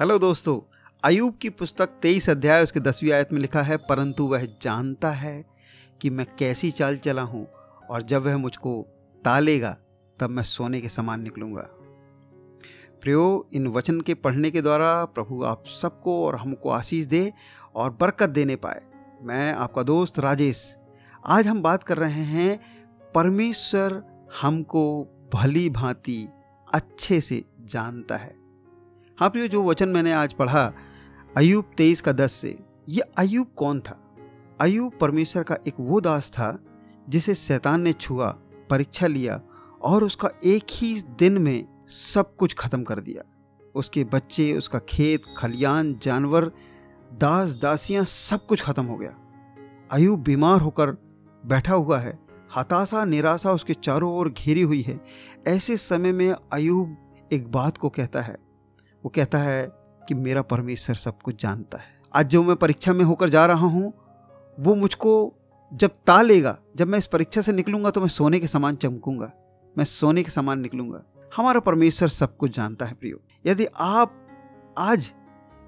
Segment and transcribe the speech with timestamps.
[0.00, 0.60] Hello दोस्तों।
[1.04, 5.44] अयूब की पुस्तक तेईस अध्याय, उसके दसवीं आयत में लिखा है, परंतु वह जानता है
[6.02, 7.46] कि मैं कैसी चाल चला हूँ,
[7.90, 8.86] और जब वह मुझको
[9.24, 9.76] तालेगा,
[10.20, 11.62] तब मैं सोने के समान निकलूँगा।
[13.02, 17.32] प्रियो, इन वचन के पढ़ने के द्वारा प्रभु आप सबको और हमको आशीष दे
[17.74, 18.82] और बरकत देने पाए।
[19.22, 20.76] मैं आपका दोस्त राजेश।
[21.26, 22.60] आज हम बात कर रहे हैं,
[23.14, 24.02] परमेश्वर
[24.42, 25.04] हमको
[25.34, 26.28] भली भांति
[26.74, 28.43] अच्छे से जानता है।
[29.18, 30.72] हाँ प्रियो, जो वचन मैंने आज पढ़ा
[31.36, 34.16] अयूब तेईस का दस से, ये अयूब कौन था?
[34.60, 36.58] अयूब परमेश्वर का एक वो दास था,
[37.08, 38.38] जिसे शैतान ने छुआ,
[38.70, 39.40] परीक्षा लिया,
[39.82, 43.22] और उसका एक ही दिन में सब कुछ खत्म कर दिया।
[43.74, 46.52] उसके बच्चे, उसका खेत, खलियान, जानवर,
[47.12, 49.16] दास, दासियाँ सब कुछ खत्म हो गया।
[49.90, 50.90] अयूब बीमार होकर
[51.46, 52.18] बैठा हुआ है।
[52.56, 55.00] हताशा, निराशा उसके चारों ओर घेरी हुई है।
[55.46, 56.96] ऐसे समय में अयूब
[57.32, 58.43] एक बात को कहता है
[59.04, 59.66] वो कहता है
[60.08, 63.66] कि मेरा परमेश्वर सब कुछ जानता है। आज जो मैं परीक्षा में होकर जा रहा
[63.66, 63.92] हूँ,
[64.58, 65.34] वो मुझको
[65.72, 69.30] जब ता लेगा, जब मैं इस परीक्षा से निकलूँगा तो मैं सोने के समान चमकूँगा,
[69.76, 74.14] मैं सोने के समान निकलूँगा। हमारा परमेश्वर सब कुछ जानता है प्रियो। यदि आप
[74.78, 75.10] आज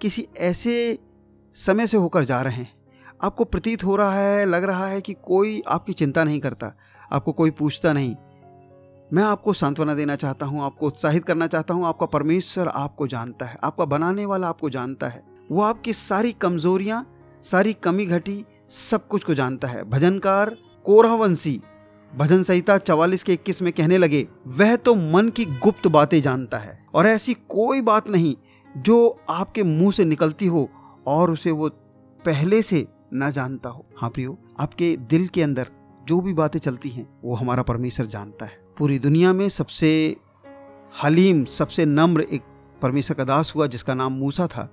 [0.00, 0.98] किसी ऐसे
[1.56, 2.72] समय से होकर जा रहे हैं,
[3.22, 6.72] आपको प्रतीत हो रहा है, लग रहा है कि कोई आपकी चिंता नहीं करता,
[7.12, 8.14] आपको कोई पूछता नहीं
[9.14, 13.46] मैं आपको सांत्वना देना चाहता हूँ, आपको उत्साहित करना चाहता हूँ, आपका परमेश्वर आपको जानता
[13.46, 17.04] है, आपका बनाने वाला आपको जानता है। वो आपकी सारी कमजोरियाँ,
[17.44, 20.56] सारी कमी घटी, सब कुछ को जानता है। भजनकार
[20.86, 21.60] कोरहवंशी,
[22.12, 26.58] भजन संहिता चवालीस के इक्कीस में कहने लगे, वह तो मन की गुप्त बातें जानता
[26.58, 28.34] है, और ऐसी कोई बात नहीं
[28.74, 30.68] जो आपके मुँह से निकलती हो
[31.06, 31.68] और उसे वो
[32.20, 35.70] पहले से ना जानता हो। हाँ प्रियो, आपके दिल के अंदर
[36.04, 40.16] जो भी बातें चलती हैं, वो हमारा परमेश्वर जानता है। पूरी दुनिया में सबसे
[41.02, 42.42] हलीम, सबसे नम्र एक
[42.82, 44.68] परमेश्वर का दास हुआ, जिसका नाम मूसा था।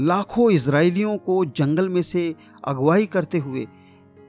[0.00, 2.34] लाखों इसराइलियों को जंगल में से
[2.64, 3.66] अगुवाई करते हुए,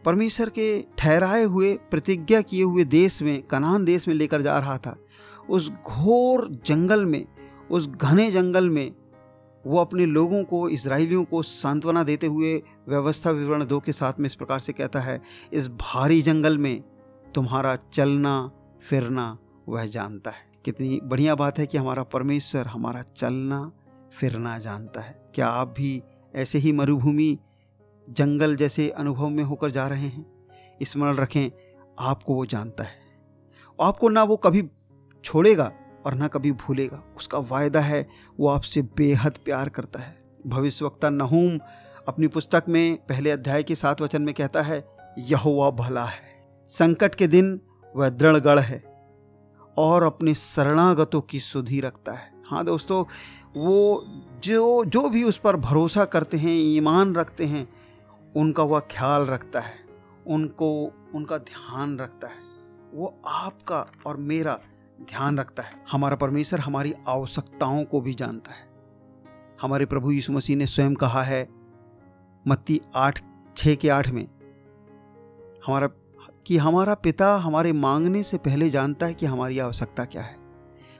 [0.05, 4.77] परमेश्वर के ठहराए हुए, प्रतिज्ञा किए हुए देश में, कनान देश में लेकर जा रहा
[4.77, 4.97] था।
[5.49, 7.25] उस घोर जंगल में,
[7.71, 8.91] उस घने जंगल में,
[9.65, 14.25] वो अपने लोगों को इसराइलियों को सांत्वना देते हुए व्यवस्था विवरण दो के साथ में
[14.25, 15.21] इस प्रकार से कहता है,
[15.53, 16.83] इस भारी जंगल में
[17.35, 18.51] तुम्हारा चलना
[18.89, 19.37] फिरना
[19.69, 23.71] वह जानता है। कितनी बढ़िया बात है कि हमारा परमेश्वर, हमारा चलना
[24.19, 26.03] फिरना जानता है। क्या आप भी
[26.35, 27.39] ऐसे ही मरुभूमि,
[28.09, 30.47] जंगल जैसे अनुभव में होकर जा रहे हैं?
[30.83, 31.49] स्मरण रखें,
[31.99, 32.95] आपको वो जानता है।
[33.81, 34.69] आपको ना वो कभी
[35.23, 35.71] छोड़ेगा
[36.05, 38.09] और ना कभी भूलेगा। उसका वायदा है,
[38.39, 41.59] वो आपसे बेहद प्यार करता है। भविष्यवक्ता नहूम
[42.07, 47.15] अपनी पुस्तक में पहले अध्याय के सात वचन में कहता है यह भला है। संकट
[47.15, 47.61] के दिन
[47.95, 48.83] वह दृढ़गढ़ है
[49.77, 53.05] और अपने शरणागतों की सुधि रखता है। हाँ दोस्तों,
[53.61, 54.05] वो
[54.43, 57.69] जो जो भी उस पर भरोसा करते हैं, ईमान रखते हैं,
[58.35, 59.75] उनका वह ख्याल रखता है,
[60.27, 62.45] उनको, उनका ध्यान रखता है।
[62.93, 64.59] वो आपका और मेरा
[65.01, 68.75] ध्यान रखता है। हमारा परमेश्वर हमारी आवश्यकताओं को भी जानता है।
[69.61, 71.49] हमारे प्रभु यीशु मसीह ने स्वयं कहा है,
[72.47, 73.21] मत्ती आठ
[73.57, 74.27] छः के आठ में,
[75.67, 75.87] हमारा
[76.45, 80.37] कि हमारा पिता हमारे मांगने से पहले जानता है कि हमारी आवश्यकता क्या है।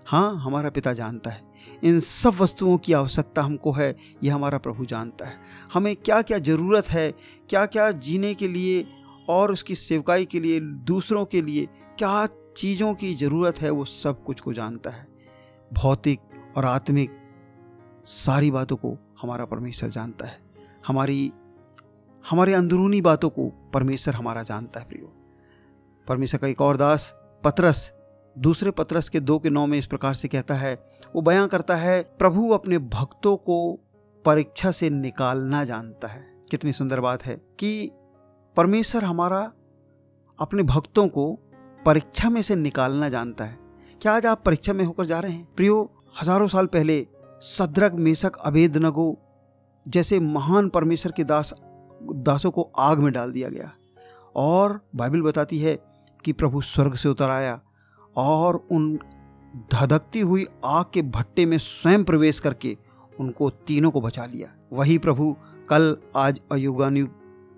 [0.07, 1.41] हाँ हमारा पिता जानता है।
[1.83, 5.37] इन सब वस्तुओं की आवश्यकता हमको है, यह हमारा प्रभु जानता है।
[5.73, 7.11] हमें क्या क्या ज़रूरत है
[7.49, 8.87] क्या क्या जीने के लिए
[9.29, 11.65] और उसकी सेवकाई के लिए, दूसरों के लिए,
[11.97, 12.27] क्या
[12.57, 15.07] चीज़ों की ज़रूरत है, वो सब कुछ को जानता है।
[15.73, 16.19] भौतिक
[16.57, 17.09] और आत्मिक
[18.05, 20.39] सारी बातों को हमारा परमेश्वर जानता है।
[20.87, 21.31] हमारी,
[22.29, 25.24] हमारे अंदरूनी बातों को परमेश्वर हमारा जानता है, प्रियो।
[26.07, 27.91] परमेश्वर का एक और दास, पतरस।
[28.37, 30.75] दूसरे पतरस के दो के नौ में इस प्रकार से कहता है,
[31.15, 33.79] वो बयां करता है, प्रभु अपने भक्तों को
[34.25, 37.91] परीक्षा से निकालना जानता है। कितनी सुंदर बात है कि
[38.55, 39.51] परमेश्वर हमारा
[40.39, 41.39] अपने भक्तों को
[41.85, 43.57] परीक्षा में से निकालना जानता है।
[44.01, 45.47] क्या आज आप परीक्षा में होकर जा रहे हैं?
[45.55, 47.07] प्रियो, हज़ारों साल पहले
[47.41, 49.17] सद्रक, मेसक अभेद नगो
[49.87, 51.53] जैसे महान परमेश्वर के दास,
[52.03, 53.71] दासों को आग में डाल दिया गया।
[54.35, 55.94] और बाइबल बताती है
[56.25, 57.61] कि प्रभु स्वर्ग से उतर आया
[58.15, 58.99] और उन
[59.73, 62.77] धधकती हुई आग के भट्टे में स्वयं प्रवेश करके
[63.19, 65.37] उनको तीनों को बचा लिया। वही प्रभु
[65.69, 67.09] कल आज अयुगानुयुग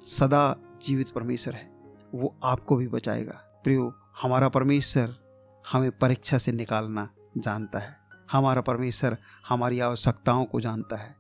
[0.04, 0.56] सदा
[0.86, 1.72] जीवित परमेश्वर है।
[2.16, 5.16] वो आपको भी बचाएगा। प्रियो, हमारा परमेश्वर
[5.72, 7.98] हमें परीक्षा से निकालना जानता है।
[8.32, 9.18] हमारा परमेश्वर
[9.50, 11.16] हमारी आवश्यकताओं को जानता है।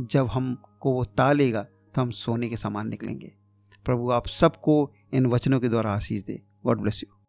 [0.00, 3.32] जब हमको वो तालेगा तो हम सोने के समान निकलेंगे।
[3.84, 7.25] प्रभु, आप सबको इन वचनों के द्वारा आशीष दे। God bless you.